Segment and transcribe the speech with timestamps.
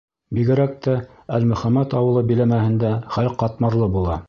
[0.35, 0.95] Бигерәк тә
[1.39, 4.17] Әлмөхәмәт ауылы биләмәһендә хәл ҡатмарлы була.